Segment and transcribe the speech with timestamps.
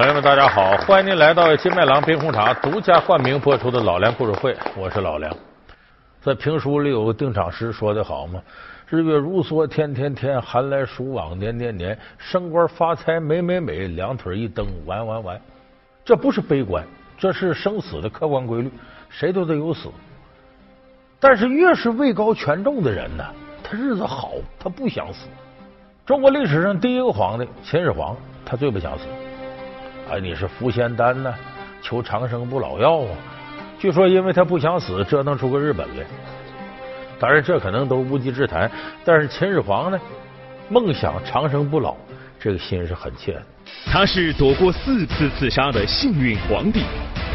[0.00, 0.78] 朋友们，大家好！
[0.86, 5.30] 欢迎您来到金麦郎冰红茶独家冠名播出的《老梁故事会》，我是老梁。
[6.22, 8.40] 在评书里有个定场诗说的好嘛
[8.88, 11.98] ：“日月如梭，天天天；寒来暑往，年年年。
[12.16, 15.38] 升官发财，美美美；两腿一蹬，完完完。”
[16.02, 16.82] 这不是悲观，
[17.18, 18.72] 这是生死的客观规律，
[19.10, 19.90] 谁都得有死。
[21.20, 23.24] 但是越是位高权重的人呢，
[23.62, 25.28] 他日子好，他不想死。
[26.06, 29.04] 中国历史上第一个皇帝秦始皇，他最不想死。
[30.08, 31.34] 哎，你是服仙丹呢，
[31.82, 33.16] 求长生不老药啊？
[33.78, 36.04] 据说因为他不想死，折腾出个日本来。
[37.18, 38.70] 当然，这可能都无稽之谈。
[39.04, 39.98] 但是秦始皇呢，
[40.68, 41.94] 梦想长生不老，
[42.38, 43.42] 这个心是很切的。
[43.86, 46.82] 他是躲过四次刺杀的幸运皇帝，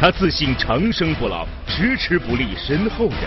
[0.00, 3.18] 他自信长生不老，迟迟不立身后人。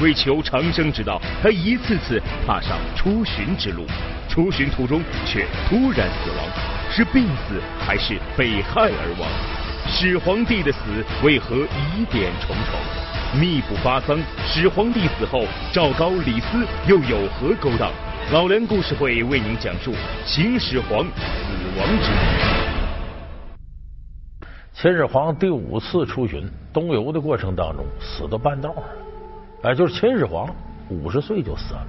[0.00, 3.84] 为求长生之道，他一次次踏上出巡之路，
[4.28, 6.81] 出巡途中却突然死亡。
[6.94, 9.26] 是病死还是被害而亡？
[9.88, 10.78] 始皇帝的死
[11.24, 13.40] 为何疑点重重？
[13.40, 17.90] 秘不发丧，始皇帝死后，赵高、李斯又有何勾当？
[18.30, 19.94] 老梁故事会为您讲述
[20.26, 22.18] 秦始皇死亡之谜。
[24.74, 28.84] 秦始皇第五次出巡东游的过程当中，死到半道上。
[29.62, 30.46] 哎，就是秦始皇
[30.90, 31.86] 五十岁就死了。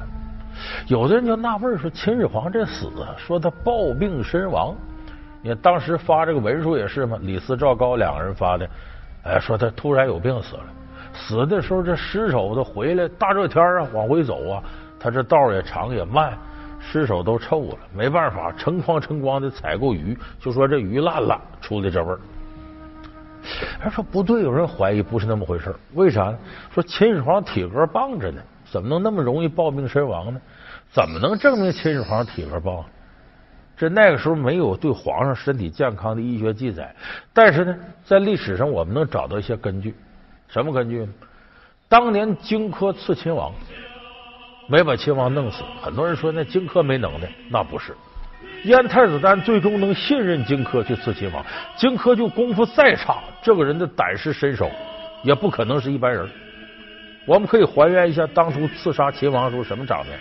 [0.88, 4.74] 有的人就纳闷说：秦始皇这死，说他暴病身亡。
[5.44, 8.68] 你看当时发这个文书也是嘛，李斯、赵高两个人发的，
[9.24, 10.64] 哎，说他突然有病死了。
[11.14, 14.64] 死的时候这尸首都回来，大热天啊，往回走啊，
[14.98, 16.34] 他这道也长也慢，
[16.80, 22.20] 尸首都臭了，没办法，成筐成筐的采购鱼，就说这鱼烂了，出的这味儿。
[23.82, 26.38] 他说不对，有人怀疑不是那么回事为啥呢？
[26.74, 30.40] 说秦始皇体格棒着呢，怎么能那么容易暴病身亡呢？
[30.90, 32.84] 怎么能证明秦始皇体格棒？
[33.75, 36.95] 这那个时候没有对皇上身体健康的医学记载，
[37.34, 37.75] 但是呢，
[38.06, 39.95] 在历史上我们能找到一些根据。
[40.47, 41.09] 什么根据呢？
[41.89, 43.51] 当年荆轲刺秦王，
[44.67, 45.63] 没把秦王弄死。
[45.81, 47.94] 很多人说那荆轲没能耐，那不是。
[48.63, 51.44] 燕太子丹最终能信任荆轲去刺秦王，
[51.75, 54.69] 荆轲就功夫再差，这个人的胆识身手
[55.23, 56.29] 也不可能是一般人。
[57.25, 60.17] 我们可以还原一下当初刺杀秦王时候什么场面，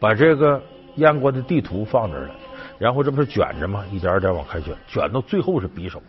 [0.00, 0.60] 把这个
[0.96, 2.34] 燕国的地图放这儿了。
[2.78, 3.84] 然后这不是卷着吗？
[3.90, 6.02] 一点点往开卷，卷到最后是匕首。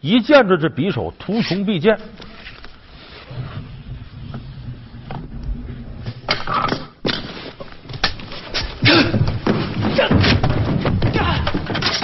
[0.00, 1.98] 一见着这匕首，图穷匕见。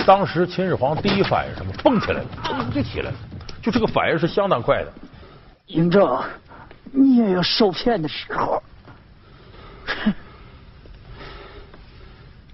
[0.05, 1.73] 当时秦始皇第一反应什么？
[1.83, 3.17] 蹦起来了，砰就起来了。
[3.61, 4.93] 就这个反应是相当快的。
[5.69, 6.23] 嬴政，
[6.91, 8.63] 你也有受骗的时候。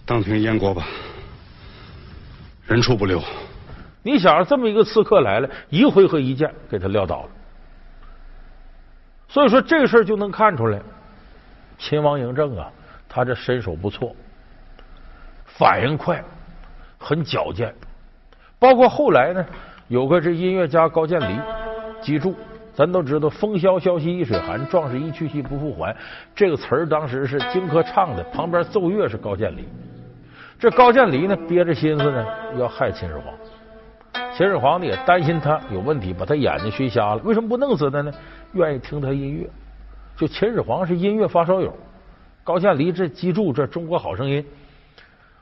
[0.04, 0.86] 当听燕国吧。
[2.68, 3.20] 人畜不留。
[4.02, 7.28] 你想这么一个刺客来了，一回合一剑给他撂倒了。
[9.26, 10.78] 所以说这事儿就能看出来，
[11.78, 12.70] 秦王嬴政啊，
[13.08, 14.14] 他这身手不错，
[15.46, 16.22] 反应快，
[16.98, 17.74] 很矫健。
[18.58, 19.44] 包括后来呢，
[19.88, 21.40] 有个这音乐家高渐离，
[22.02, 22.34] 记住，
[22.74, 25.94] 咱都知道“风萧萧兮易水寒，壮士一去兮不复还”
[26.34, 29.66] 这个词儿，当时是荆轲唱的，旁边奏乐是高渐离。
[30.58, 32.26] 这高渐离呢，憋着心思呢，
[32.58, 33.32] 要害秦始皇。
[34.36, 37.22] 秦始皇呢也担心他有问题，把他眼睛熏瞎了。
[37.22, 38.12] 为什么不弄死他呢？
[38.54, 39.48] 愿意听他音乐。
[40.16, 41.72] 就秦始皇是音乐发烧友，
[42.42, 44.44] 高渐离这记住这中国好声音，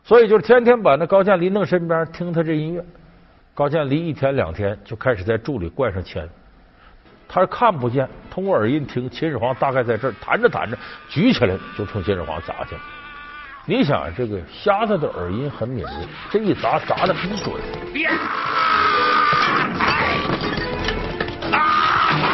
[0.04, 2.84] 所以就天天把那高渐离弄身边听他这音乐。
[3.54, 6.28] 高渐离一天两天就开始在柱里灌上铅，
[7.26, 10.76] 他是看不见，通过耳音听秦始皇大概在这儿弹着弹着，
[11.08, 12.80] 举起来就冲秦始皇砸去了。
[13.68, 15.90] 你想这个瞎子的耳音很敏锐，
[16.30, 17.52] 这一砸砸的很准。
[21.52, 22.30] 啊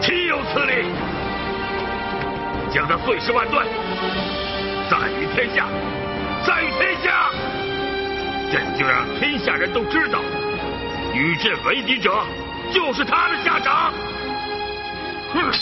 [0.00, 0.90] 岂有此理！
[2.72, 3.64] 将他碎尸万段，
[4.90, 5.68] 赞于天下，
[6.44, 7.30] 赞于天下！
[8.50, 10.18] 朕就让天下人都知道，
[11.14, 12.12] 与朕为敌者
[12.72, 13.92] 就是他的下场。
[15.34, 15.52] 哼！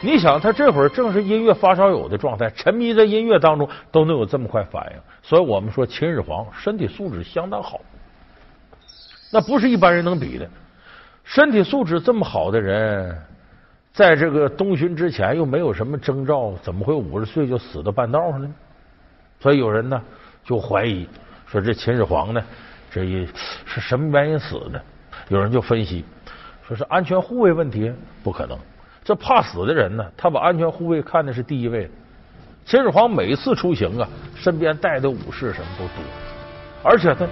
[0.00, 4.98] 你想，他这会儿正是音乐发烧友的状态，沉迷在音乐当中，都能有这么快反应。
[5.22, 7.80] 所以我们说，秦始皇身体素质相当好，
[9.32, 10.48] 那不是一般人能比的。
[11.24, 13.16] 身体素质这么好的人，
[13.92, 18.54] 在这个东巡之前又没有什么征兆，怎么会五十岁就死到半道上呢？
[19.40, 20.00] 所以有人呢
[20.44, 21.08] 就怀疑
[21.46, 22.42] 说，这秦始皇呢，
[22.90, 23.26] 这一
[23.66, 24.80] 是什么原因死的？
[25.28, 26.04] 有人就分析
[26.66, 27.92] 说是安全护卫问题，
[28.22, 28.56] 不可能。
[29.08, 31.90] 这怕死的人呢，他把安全护卫看的是第一位。
[32.66, 34.06] 秦始皇每次出行啊，
[34.36, 36.04] 身边带的武士什么都多，
[36.82, 37.26] 而且他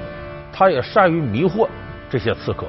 [0.50, 1.69] 他也善于迷惑
[2.08, 2.67] 这些刺客。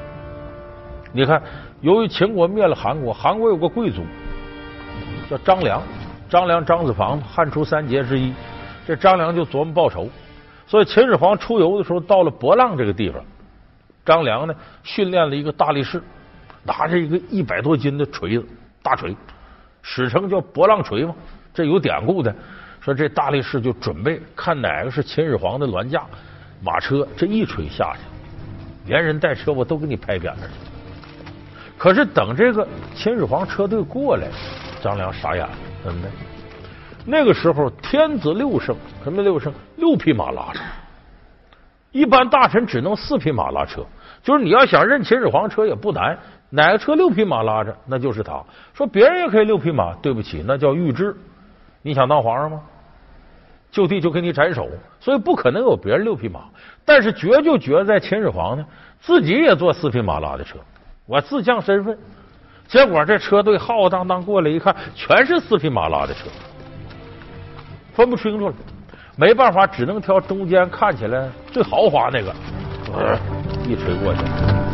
[1.13, 1.41] 你看，
[1.79, 4.01] 由于秦国灭了韩国，韩国有个贵族
[5.29, 5.81] 叫张良，
[6.27, 8.33] 张良张子房汉初三杰之一。
[8.85, 10.09] 这张良就琢磨报仇，
[10.67, 13.23] 所以秦始皇出游的时候到了博浪这个地方，
[14.03, 14.53] 张良呢
[14.83, 16.03] 训练了一个大力士，
[16.65, 18.45] 拿着一个一百多斤的锤子，
[18.87, 19.13] 大锤，
[19.81, 21.13] 史称叫博浪锤嘛，
[21.53, 22.33] 这有典故的。
[22.79, 26.05] 说这大力士就准备看哪个是秦始皇的銮驾
[26.63, 27.99] 马车，这一锤下去，
[28.85, 30.41] 连人带车我都给你拍扁了。
[31.77, 34.29] 可是等这个秦始皇车队过来，
[34.81, 35.53] 张良傻眼了，
[35.83, 36.07] 怎么的？
[37.05, 38.73] 那个时候天子六乘，
[39.03, 39.53] 什么六乘？
[39.75, 40.61] 六匹马拉着，
[41.91, 43.85] 一般大臣只能四匹马拉车。
[44.23, 46.17] 就是你要想认秦始皇车也不难，
[46.49, 48.41] 哪个车六匹马拉着，那就是他。
[48.73, 51.15] 说别人也可以六匹马，对不起，那叫御制。
[51.81, 52.61] 你想当皇上吗？
[53.69, 54.67] 就地就给你斩首，
[54.99, 56.39] 所以不可能有别人六匹马。
[56.85, 58.65] 但是绝就绝在秦始皇呢，
[58.99, 60.57] 自己也坐四匹马拉的车，
[61.05, 61.97] 我自降身份。
[62.65, 66.29] 结果这车队浩浩荡荡过来一看，全是四匹马拉的车。
[67.93, 68.53] 分不清楚了，
[69.17, 72.33] 没办法，只能挑中间看起来最豪华那个，
[73.67, 74.66] 一锤过去。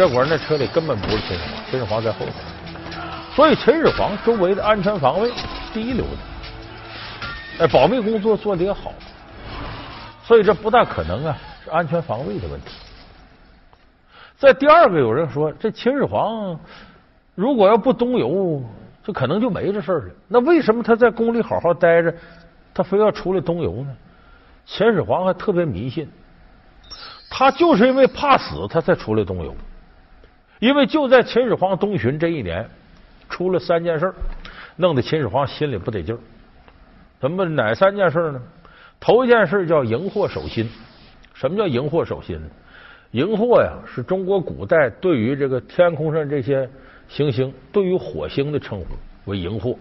[0.00, 2.32] 结果那车里根本不是秦始皇，秦始皇在后头，
[3.34, 5.30] 所以秦始皇周围的安全防卫
[5.74, 8.94] 第一流的，哎，保密工作做的也好，
[10.24, 12.68] 所以这不大可能啊，是安全防卫的问题。
[14.38, 16.58] 在第二个，有人说这秦始皇
[17.34, 18.64] 如果要不东游，
[19.04, 20.04] 就可能就没这事了。
[20.28, 22.10] 那为什么他在宫里好好待着，
[22.72, 23.94] 他非要出来东游呢？
[24.64, 26.08] 秦始皇还特别迷信，
[27.28, 29.54] 他就是因为怕死，他才出来东游。
[30.60, 32.68] 因为就在秦始皇东巡这一年，
[33.28, 34.14] 出了三件事，
[34.76, 36.18] 弄得秦始皇心里不得劲儿。
[37.18, 38.40] 怎么哪三件事呢？
[39.00, 40.68] 头一件事叫荧惑守心。
[41.32, 42.46] 什么叫荧惑守心呢？
[43.12, 46.68] 荧惑呀，是中国古代对于这个天空上这些
[47.08, 48.86] 行星，对于火星的称呼
[49.24, 49.76] 为荧惑。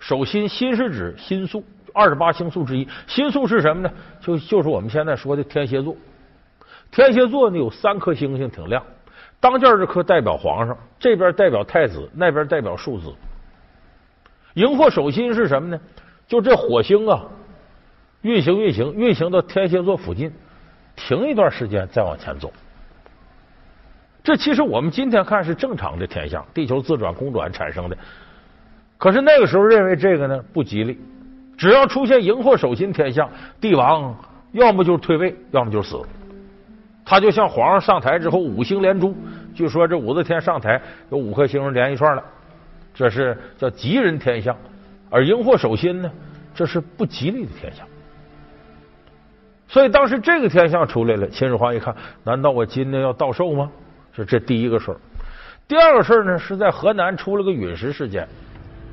[0.00, 1.62] 守心，心是指星宿，
[1.92, 2.88] 二十八星宿之一。
[3.06, 3.90] 星宿是什么呢？
[4.22, 5.94] 就就是我们现在说的天蝎座。
[6.90, 8.82] 天蝎座呢有三颗星星挺亮。
[9.40, 13.14] 当间这颗代表皇上，这边代表太子，那边代表庶子。
[14.54, 15.78] 荧惑守心是什么呢？
[16.26, 17.22] 就这火星啊，
[18.22, 20.32] 运行运行运行到天蝎座附近，
[20.96, 22.52] 停一段时间再往前走。
[24.24, 27.96] 这其实我们今天看是正常的天象，地球自转公转产生的。
[28.98, 30.98] 可是那个时候认为这个呢不吉利，
[31.56, 33.30] 只要出现荧惑守心天象，
[33.60, 34.16] 帝王
[34.52, 36.00] 要么就是退位，要么就死。
[37.08, 39.16] 他就像皇上上台之后五星连珠，
[39.54, 42.22] 据说这武则天上台有五颗星连一串了，
[42.92, 44.54] 这是叫吉人天相。
[45.08, 46.10] 而荧惑守心呢，
[46.52, 47.86] 这是不吉利的天象。
[49.68, 53.70] 所以当时这个天象出来了，秦始皇一看，难道我今天要倒寿吗？
[54.12, 54.96] 是这第一个事儿。
[55.68, 58.26] 第二个事儿呢，是在河南出了个陨石事件，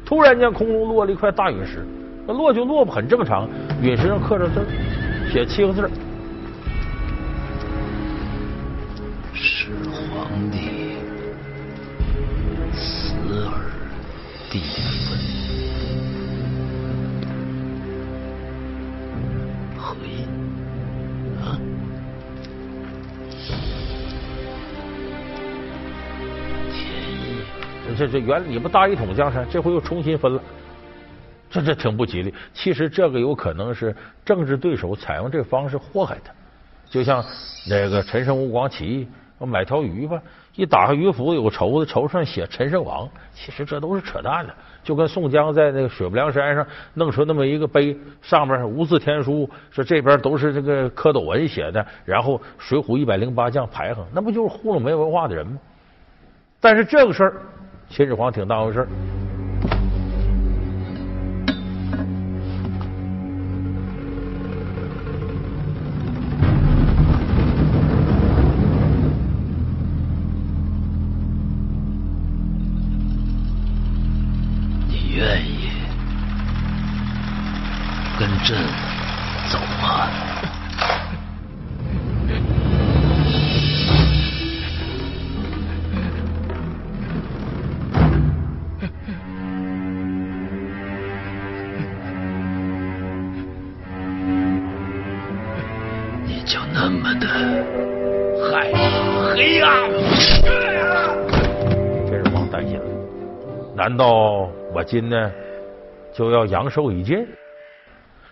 [0.05, 1.83] 突然间空中落了一块大陨石，
[2.27, 3.49] 那落就落吧，很正常。
[3.81, 4.63] 陨石上刻着字
[5.31, 5.89] 写七个字。
[9.45, 10.93] 始皇帝
[12.71, 13.51] 死而
[14.49, 14.61] 地
[15.03, 15.19] 分，
[19.77, 20.23] 何因？
[21.43, 21.59] 啊？
[26.71, 26.73] 天
[27.11, 27.43] 意？
[27.97, 30.41] 这这原你们大一统江山，这回又重新分了，
[31.49, 32.33] 这这挺不吉利。
[32.53, 36.31] 其实这个有可能是政治对手采用这方式祸害他，
[36.89, 37.21] 就像
[37.69, 39.05] 那个陈胜吴广起义。
[39.47, 40.21] 买条鱼吧，
[40.55, 44.53] 一打开鱼腹有个绸子，绸上写陈胜王，其实这都是扯淡的。
[44.83, 55.57] 就跟宋江在那个水泊梁山上弄出那么一个碑，上面无字天书，说这边都是这个蝌蚪文写的，然后水浒一百零八将排行，那不就是糊弄没文化的人吗？
[56.59, 57.33] 但是这个事儿，
[57.89, 58.87] 秦始皇挺当回事儿。
[103.83, 105.29] 难道我今呢
[106.13, 107.27] 就要阳寿已尽？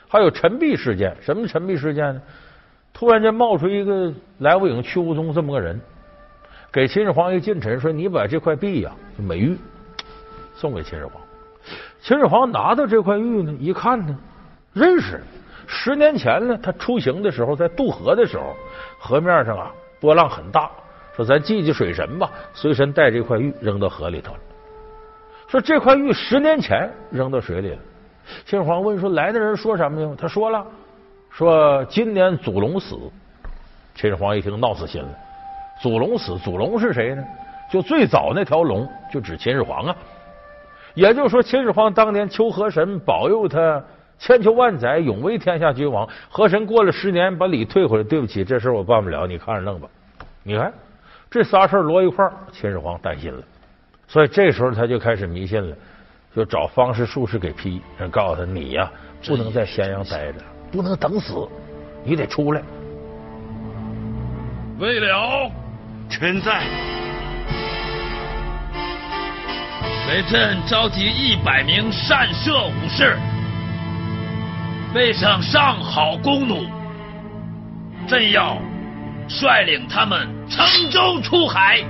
[0.08, 2.22] 还有陈璧事件，什么陈璧事件呢？
[2.94, 5.78] 突然间冒出一个来无影去无踪这么个人，
[6.72, 9.58] 给秦始皇一进臣，说你把这块璧呀，美玉
[10.56, 11.16] 送给秦始皇。
[12.00, 14.18] 秦始皇拿到这块玉呢，一看呢，
[14.72, 15.20] 认识。
[15.68, 18.56] 十年前呢，他出行的时候，在渡河的时候，
[18.98, 20.72] 河面上啊波浪很大，
[21.14, 24.40] 说咱祭祭水神吧，随身带这块玉扔到河里头了。
[25.52, 27.78] 说这块玉十年前扔到水里。
[28.46, 30.16] 秦始皇问说来的人说什么呢？
[30.18, 30.66] 他说了，
[31.30, 32.98] 说今年祖龙死。
[33.94, 35.10] 秦始皇一听闹死心了，
[35.82, 37.24] 祖龙死，祖龙是谁呢？
[37.70, 39.96] 就最早那条龙，就指秦始皇啊。
[40.94, 43.84] 也就是说，秦始皇当年求河神保佑他
[44.18, 46.08] 千秋万载，永为天下君王。
[46.30, 48.04] 河神过了十年，把礼退回来。
[48.06, 49.90] 对不起，这事我办不了，你看着弄吧。
[50.44, 50.72] 你看
[51.30, 53.44] 这仨事儿摞一块儿，秦始皇担心了，
[54.12, 55.74] 所以这时候他就开始迷信了，
[56.36, 58.92] 就找方士术士给批，人告诉他你呀，
[59.26, 60.40] 不能在咸阳待着，
[60.70, 61.48] 不能等死，
[62.04, 62.62] 你得出来。
[64.80, 65.50] 未了，
[66.10, 66.62] 臣在。
[70.10, 73.18] 为朕召集一百名善射武士，
[74.94, 76.70] 背上上好弓弩，
[78.10, 78.58] 朕要
[79.30, 81.82] 率领他们乘舟出海，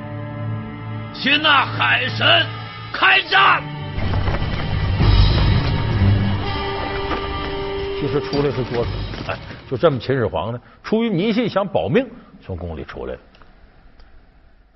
[1.14, 2.46] 擒那海神
[2.92, 3.62] 开战。
[8.00, 8.90] 其实出来是作死，
[9.28, 9.38] 哎，
[9.70, 12.10] 就这么，秦始皇呢，出于迷信想保命，
[12.42, 13.20] 从宫里出来了。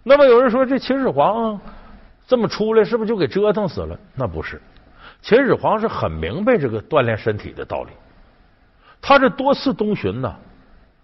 [0.04, 1.60] 那么有人说，这秦始皇。
[2.28, 3.96] 这么出来是不是就给折腾死了？
[4.16, 4.60] 那不是，
[5.22, 7.92] 秦始皇是很明白这个锻炼身体的道理。
[9.00, 10.36] 他这多次东巡呢，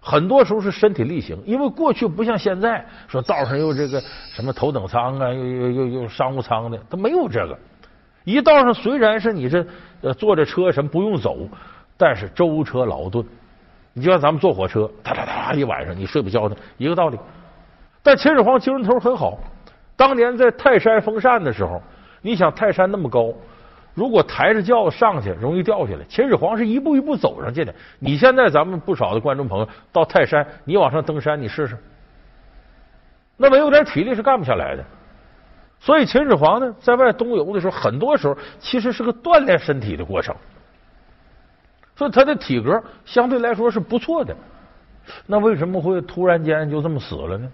[0.04, 4.02] 很多时候是身体力行，因为过去不像现在说道上有这个
[4.34, 7.56] 什么头等舱啊，又又又又商务舱的，他没有这个。
[8.24, 9.64] 一道上虽然是你这
[10.00, 11.38] 呃坐着车什么不用走，
[11.96, 13.24] 但是舟车劳顿。
[13.94, 17.18] 你就像咱们坐火车，哒哒哒一晚上你睡不着呢，一个道理。
[18.02, 19.38] 但秦始皇精神头很好。
[19.94, 21.80] 当年在泰山封禅的时候，
[22.22, 23.32] 你想泰山那么高，
[23.94, 26.04] 如果抬着轿子上去容易掉下来。
[26.08, 27.74] 秦始皇是一步一步走上去的。
[27.98, 31.76] 你现在咱们不少的观众朋友到泰山，你往上登山，你试试，
[33.36, 34.84] 那没有点体力是干不下来的。
[35.78, 40.34] 所以秦始皇呢，在外东游的时候，很多时候其实是个锻炼身体的过程，
[41.96, 44.34] 所以他的体格相对来说是不错的。
[45.26, 47.48] 那为什么会突然间就这么死了呢？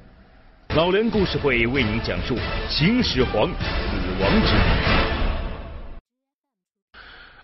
[0.77, 2.37] 老梁故事会为您讲述
[2.69, 4.98] 秦始皇死亡之谜。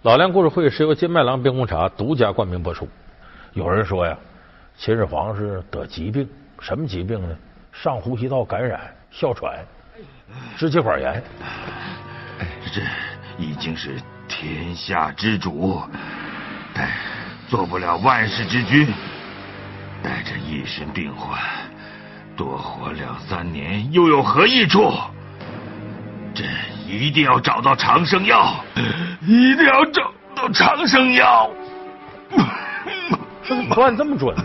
[0.05, 2.87] 老梁故事会是由金麦郎冰红茶独家冠名播出。
[3.55, 4.15] 有人说呀，
[4.77, 6.29] 秦始皇是得疾病，
[6.61, 7.35] 什么疾病呢？
[7.73, 9.65] 上呼吸道感染、哮喘、
[10.59, 11.25] 支气管炎。
[12.71, 12.83] 这
[13.43, 15.81] 已经是天下之主，
[16.75, 16.87] 但
[17.49, 18.87] 做不了万世之君，
[20.03, 21.41] 带着一身病患。
[22.37, 24.93] 多活两三年又有何益处？
[26.35, 26.47] 朕
[26.99, 28.55] 一定要找到长生药，
[29.23, 31.51] 一定要找到长生药。
[33.43, 34.45] 怎么算这么准呢？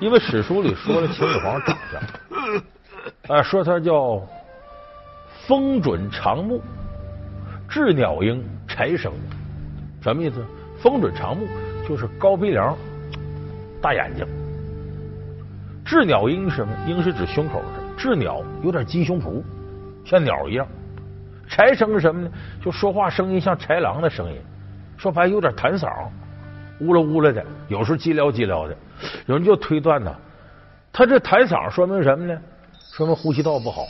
[0.00, 4.20] 因为史书里说了秦始皇长相，啊，说他叫
[5.46, 6.62] 风准长目，
[7.68, 9.12] 治鸟鹰柴生，
[10.02, 10.44] 什么意思？
[10.80, 11.46] 风准长目
[11.88, 12.76] 就是高鼻梁、
[13.82, 14.26] 大眼睛。
[15.84, 16.72] 治鸟鹰什么？
[16.86, 19.42] 鹰是指胸口的，治鸟有点鸡胸脯，
[20.04, 20.66] 像鸟一样。
[21.58, 22.30] 豺声是什么呢？
[22.64, 24.40] 就说话声音像豺狼的声音，
[24.96, 25.90] 说白有点痰嗓，
[26.78, 28.76] 呜了呜了的，有时候叽撩叽撩的。
[29.26, 30.14] 有人就推断呢，
[30.92, 32.40] 他这痰嗓说明什么呢？
[32.92, 33.82] 说明呼吸道不好。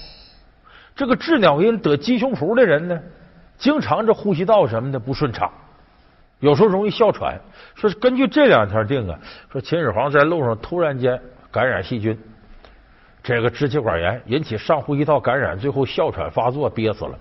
[0.96, 2.98] 这个雉鸟音得鸡胸脯的人呢，
[3.58, 5.52] 经常这呼吸道什么的不顺畅，
[6.40, 7.38] 有时候容易哮喘。
[7.74, 9.18] 说是根据这两天定啊，
[9.52, 11.20] 说秦始皇在路上突然间。
[11.50, 12.16] 感染细菌，
[13.22, 17.18] 这个支气管炎引起上呼吸道感染，最后哮喘发作憋死了。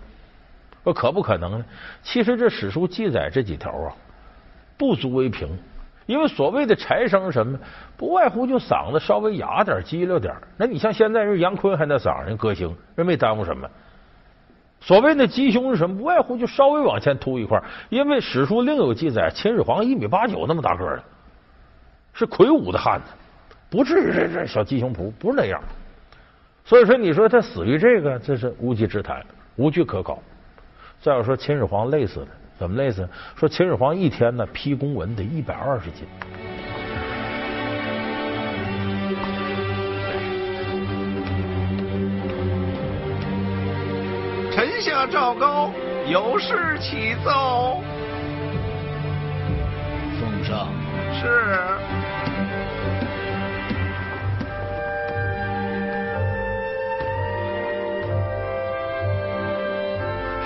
[0.88, 1.66] 说可不可能呢？
[2.02, 3.92] 其实这史书记载这几条啊，
[4.78, 5.50] 不足为凭。
[6.06, 7.60] 因为所谓的柴声什么，
[7.98, 10.34] 不外乎就嗓子稍微哑点、叽溜点。
[10.56, 13.70] 那你像现在人杨坤还那嗓，人歌星，人没耽误什么。
[14.80, 15.98] 所谓的鸡胸是什么？
[15.98, 17.62] 不外乎就稍微往前凸一块。
[17.90, 21.04] 因为史书另有记载，秦始皇一米八九那么大个的，
[22.14, 23.08] 是魁梧的汉子。
[23.70, 25.62] 不至于这这小鸡胸脯不是那样，
[26.64, 29.22] 所以说你说他死于这个，这是无稽之谈，
[29.58, 30.24] 无据可考。
[31.02, 32.28] 再要说秦始皇累死了，
[32.58, 33.08] 怎么累死？
[33.36, 36.06] 说秦始皇一天呢批公文得一百二十斤。
[44.52, 45.72] 臣下赵高，
[46.08, 47.82] 有事启奏。
[50.20, 50.68] 奉上。
[51.14, 52.07] 是。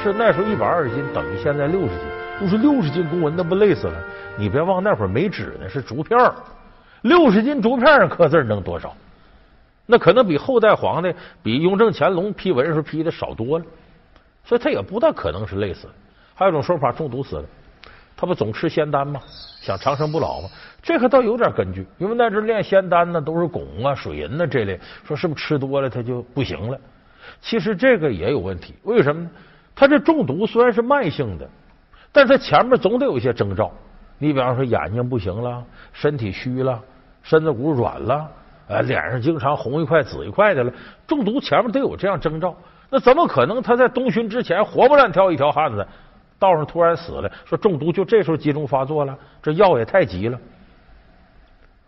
[0.01, 1.99] 是那时候一百二十斤等于现在六十斤，
[2.39, 4.03] 不是六十斤公文那不累死了？
[4.35, 6.19] 你别忘那会儿没纸呢，是竹片
[7.01, 8.95] 六十斤竹片上刻字能多少？
[9.85, 13.65] 那可能比后代皇帝比雍正乾隆批文时候批的少多了，
[14.43, 15.87] 所以他也不大可能是累死。
[16.33, 17.45] 还有一种说法，中毒死的，
[18.17, 19.21] 他不总吃仙丹吗？
[19.61, 20.49] 想长生不老吗？
[20.81, 26.79] 这个倒有点根据，因为那阵炼仙丹呢都是汞啊、水银啊这类，说是不是吃多了他就不行了？
[27.39, 29.29] 其实这个也有问题，为什么呢？
[29.75, 31.49] 他这中毒虽然是慢性的，
[32.11, 33.71] 但他前面总得有一些征兆。
[34.17, 35.63] 你比方说眼睛不行了，
[35.93, 36.79] 身体虚了，
[37.23, 38.29] 身子骨软了，
[38.67, 40.71] 呃，脸上经常红一块紫一块的了。
[41.07, 42.55] 中毒前面得有这样征兆，
[42.89, 45.87] 那怎么可能他在东巡之前活蹦乱跳一条汉子，
[46.37, 47.31] 道上突然死了？
[47.45, 50.37] 说中毒就这时候集中发作了，这药也太急了。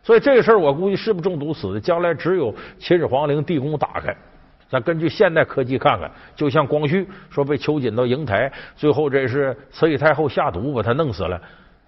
[0.02, 4.16] 所以这个事儿我估计是不是中毒死的，将来只有秦始皇陵地宫打开。
[4.74, 11.40] 咱根据现代科技看看，就像光绪说被囚禁到瀛台，最后这是慈禧太后下毒把他弄死了。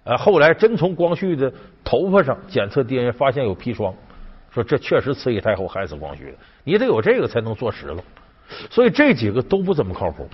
[0.04, 1.52] 呃，后来真从光绪的
[1.82, 3.92] 头发上检测 DNA 发现有砒霜，
[4.50, 6.34] 说这确实慈禧太后害死光绪的。
[6.62, 8.00] 你得有这个才能坐实了。
[8.70, 10.28] 所以这几个都不怎么靠谱。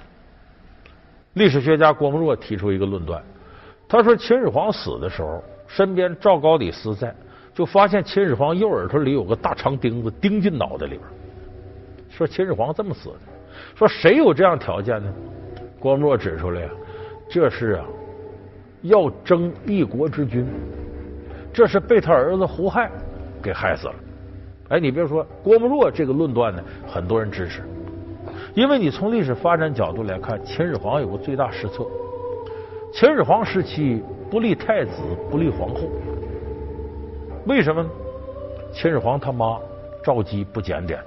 [1.32, 3.22] 历史学家郭沫若提出一个论断，
[3.88, 7.14] 他说秦始皇死的时候，身边赵高李斯在，
[7.54, 11.00] 就发现秦始皇右耳朵里有个大长钉子钉进脑袋里边。
[12.22, 13.18] 说秦始皇这么死的，
[13.74, 15.12] 说谁有这样条件呢？
[15.80, 16.68] 郭沫若指出来呀，
[17.28, 17.84] 这是啊，
[18.82, 20.46] 要争一国之君，
[21.52, 22.88] 这是被他儿子胡亥
[23.42, 23.94] 给害死了。
[24.68, 27.62] 哎，你别说，郭沫若这个论断呢，很多人支持，
[28.54, 31.84] 因为你从历史发展角度来看，秦始皇有个最大失策。
[32.92, 34.92] 秦始皇时期不立太子，
[35.28, 35.88] 不立皇后，
[37.46, 37.90] 为什么呢？
[38.72, 39.58] 秦始皇他妈
[40.04, 41.00] 赵姬不检点。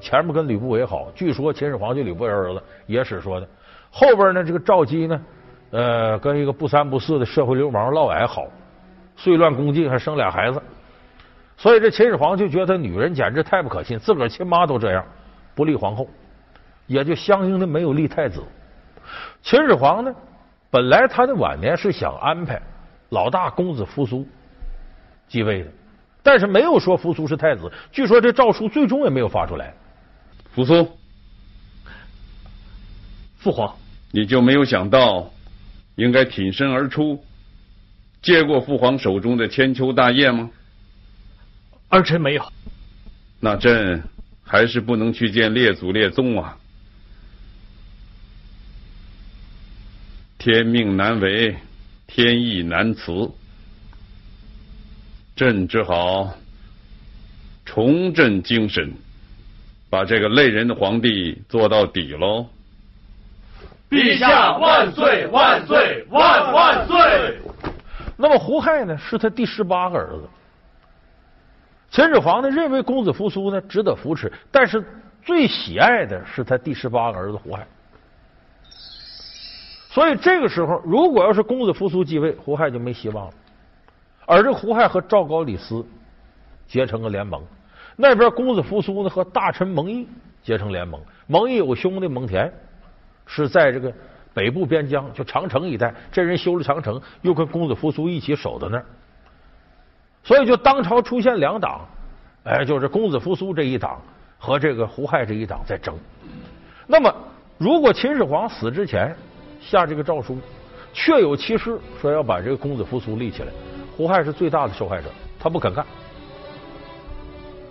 [0.00, 3.48] 前面跟吕不韦好，据说秦始皇就吕不韦儿子，野史说的。
[3.90, 5.20] 后边呢，这个赵姬呢，
[5.70, 8.46] 呃，跟一个不三不四的社会流氓嫪毐好，
[9.16, 10.62] 遂乱宫禁，还生俩孩子。
[11.56, 15.04] 所以这秦始皇就觉得女人简直太不可信，自个儿亲妈都这样，
[15.54, 16.06] 不立皇后，
[16.86, 18.42] 也就相应的没有立太子。
[19.40, 20.14] 秦始皇呢，
[20.70, 22.60] 本来他的晚年是想安排
[23.08, 24.26] 老大公子扶苏
[25.26, 25.70] 继位的，
[26.22, 27.72] 但是没有说扶苏是太子。
[27.90, 29.72] 据说这诏书最终也没有发出来。
[30.56, 30.96] 扶苏，
[33.36, 33.76] 父皇，
[34.10, 35.30] 你就没有想到
[35.96, 37.22] 应该挺身而出，
[38.22, 40.50] 接过父皇手中的千秋大业吗？
[41.90, 42.52] 儿臣没有。
[43.38, 44.02] 那朕
[44.44, 46.56] 还是不能去见列祖列宗啊！
[50.38, 51.54] 天命难违，
[52.06, 53.30] 天意难辞，
[55.36, 56.34] 朕只好
[57.66, 58.94] 重振精神。
[59.88, 62.46] 把这个累人的皇帝做到底喽！
[63.88, 67.40] 陛下万岁万岁万万岁！
[68.16, 68.98] 那么胡亥呢？
[68.98, 70.28] 是他第十八个儿子。
[71.90, 74.84] 秦始皇呢认为公子扶苏呢值得扶持，但是
[75.22, 77.64] 最喜爱的是他第十八个儿子胡亥。
[79.88, 83.32] 所以这个时候，如果要是公子扶苏继位，胡亥就没希望了。
[84.26, 85.86] 而这胡亥和赵高、李斯
[86.66, 87.40] 结成了联盟。
[87.96, 90.06] 那边公子扶苏呢和大臣蒙毅
[90.42, 92.50] 结成联盟，蒙毅有兄弟蒙恬
[93.26, 93.92] 是在这个
[94.34, 98.84] 北部边疆，就长城一带，这人修了长城，又跟公子扶苏一起守在那儿，
[100.22, 101.80] 所以就当朝出现两党，
[102.44, 104.00] 哎，就是公子扶苏这一党
[104.38, 105.96] 和这个胡亥这一党在争。
[106.86, 107.12] 那么，
[107.56, 109.16] 如果秦始皇死之前
[109.58, 110.38] 下这个诏书，
[110.92, 113.48] 确有其事，说要把这个公子扶苏立起来，
[113.96, 115.08] 胡亥是最大的受害者，
[115.40, 115.84] 他不肯干。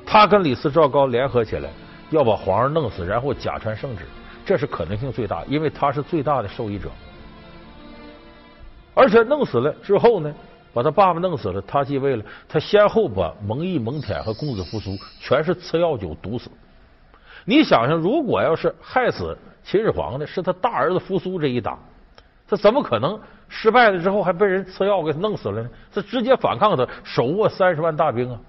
[0.06, 1.70] 他跟李斯、赵高联合起来，
[2.12, 4.06] 要把皇上弄死，然后假传圣旨，
[4.46, 6.90] 这是可能性最大，因为他是最大的受益者。
[8.94, 10.34] 而且弄死了之后呢，
[10.74, 16.50] 把他爸爸弄死了，他继位了，他先后把蒙毅、蒙恬和公子扶苏全是吃药酒毒死。
[17.44, 21.78] 你想想，如果要是害死秦始皇的是他大儿子扶苏这一党，
[22.48, 25.70] 他怎么可能失败了之后还被人吃药给弄死了呢？
[25.94, 28.40] 他直接反抗他，手握三十万大兵啊！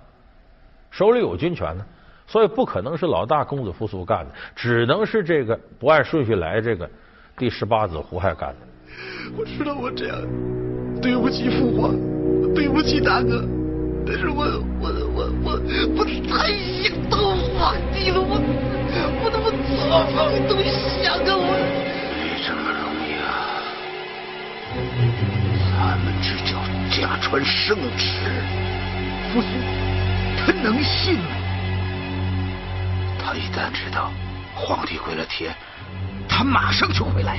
[0.97, 1.85] 手里有军权呢
[2.27, 6.89] 所以不可能是老大公子扶苏干的只能是这个不按顺序来这个
[7.37, 8.57] 第十八子胡亥干的。
[9.37, 10.17] 我知道我这样
[11.03, 11.95] 对不起父皇
[12.55, 13.45] 对不起大哥
[14.07, 14.43] 但是我
[14.81, 15.61] 我我我
[15.99, 16.49] 我太
[16.83, 18.41] 想当皇弟了我
[19.23, 19.77] 我他妈做
[20.17, 21.53] 梦都想啊我。
[22.17, 23.29] 没这么容易啊？
[25.77, 26.57] 咱们这叫
[26.89, 28.09] 假传圣旨
[29.29, 29.47] 扶苏
[30.47, 31.27] 他能信吗？
[33.19, 34.13] 他一旦知道
[34.55, 35.53] 皇帝回了天，
[36.29, 37.39] 他马上就回来。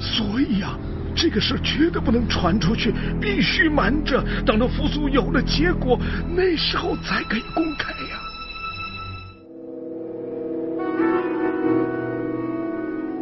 [0.00, 0.70] 所以呀、
[1.14, 6.00] 这个事绝对不能传出去，必须瞒着，等到扶苏有了结果，
[6.34, 8.18] 那时候才可以公开呀。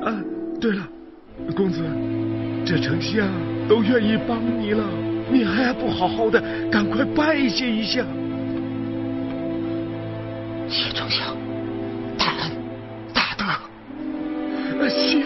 [0.04, 0.14] 啊，
[0.60, 0.88] 对了，
[1.56, 1.82] 公子，
[2.64, 3.26] 这丞相
[3.68, 4.84] 都愿意帮你了，
[5.32, 8.04] 你还不好好的赶快拜谢一下？
[10.68, 11.34] 谢丞相，
[12.18, 12.50] 大恩
[13.12, 13.44] 大德。
[13.44, 15.22] 啊谢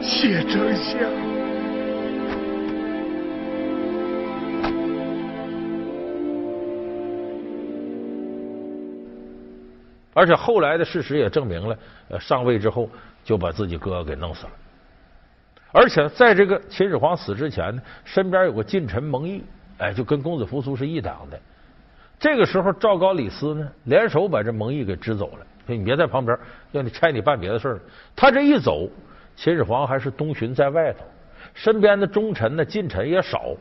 [0.00, 1.00] 谢丞相。
[10.14, 12.88] 而且后来的事实也证明了，呃，上位之后
[13.22, 14.52] 就把自己哥哥给弄死了。
[15.76, 19.44] 而且在这个秦始皇死之前呢，身边有个近臣蒙毅，
[19.76, 21.38] 哎，就跟公子扶苏是一党的。
[22.18, 26.34] 这个时候，赵高、李斯呢，联手把这蒙毅给支走了，说你别在旁边，
[26.72, 27.80] 要你差你办别的事儿。
[28.16, 28.88] 他这一走，
[29.36, 31.00] 秦始皇还是东巡在外头，
[31.52, 33.54] 身边的忠臣呢、近臣也少。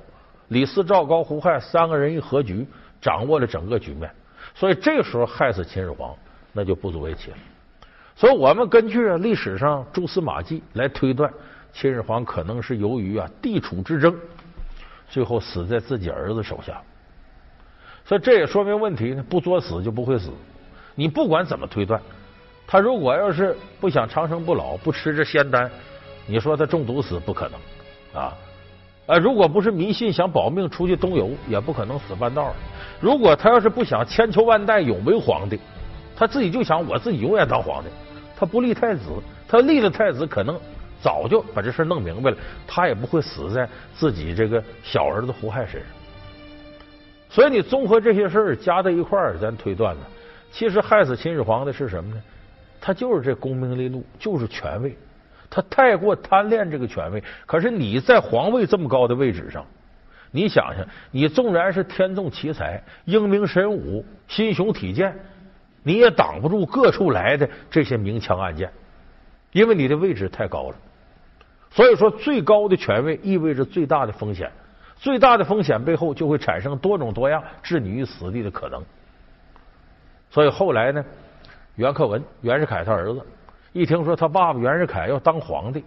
[0.48, 2.66] 李斯、赵高、胡亥三个人一合局，
[3.02, 4.10] 掌握了整个局面。
[4.54, 6.16] 所以这个时候害死秦始皇，
[6.54, 7.38] 那就不足为奇了。
[8.16, 11.30] 所以我们根据历史上蛛丝马迹来推断，
[11.78, 14.16] 秦始皇可能是由于啊地处之争，
[15.10, 16.82] 最后死在自己儿子手下。
[18.06, 20.30] 所以这也说明问题呢，不作死就不会死。
[20.96, 22.02] 你不管怎么推断，
[22.66, 25.70] 他如果要是不想长生不老，不吃这仙丹，
[26.26, 28.34] 你说他中毒死不可能啊。
[29.08, 32.56] 呃，如果不是迷信想保命出去东游，也不可能死半道。
[33.02, 35.60] 如果他要是不想千秋万代永为皇帝，
[36.16, 37.90] 他自己就想我自己永远当皇帝，
[38.38, 39.02] 他不立太子，
[39.46, 40.58] 他立了太子，可能
[41.06, 45.90] 早就把这事弄明白了，他也不会死在自己这个小儿子胡亥身上。
[47.30, 50.02] 所以你综合这些事儿加在一块儿，咱推断呢，
[50.52, 52.20] 其实害死秦始皇的是什么呢？
[52.82, 54.98] 他就是这功名利禄，就是权位。
[55.48, 59.64] 他太过贪恋这个权位，可是你在皇位这么高的位置上，
[60.32, 65.16] 你想想，你纵然是天纵奇才、英明神武、心雄体健，
[65.84, 68.72] 你也挡不住各处来的这些明枪暗箭，
[69.52, 70.76] 因为你的位置太高了。
[71.76, 74.50] 所以说，最高的权位意味着最大的风险，
[74.96, 78.82] 最大的风险背后就会产生多种多样置你于死地的可能。
[80.30, 81.04] 所以后来呢，
[81.76, 83.22] 袁克文、袁世凯他儿子。
[83.74, 85.84] 一听说他爸爸袁世凯要当皇帝，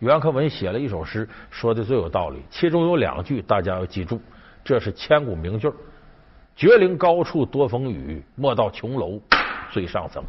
[0.00, 2.42] 袁克文写了一首诗，说的最有道理。
[2.50, 4.20] 其中有两句大家要记住，
[4.64, 5.72] 这是千古名句
[6.56, 9.20] ：“绝岭高处多风雨，莫到琼楼
[9.70, 10.20] 最上层。”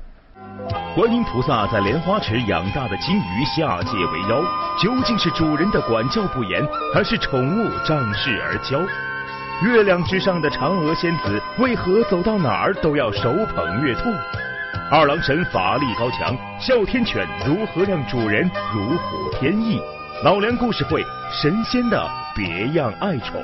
[0.95, 4.41] 观音菩萨在莲花池养大的金鱼下界为妖，
[4.77, 8.85] 究竟是主人的管教不严，还是宠物仗势而骄？
[9.63, 14.09] 月亮之上的嫦娥仙子为何走到哪儿都要手捧月兔？
[14.91, 19.79] 二郎神法力高强，哮天犬如何让主人如虎添翼？
[20.23, 23.43] 老梁故事会，神仙的别样爱宠。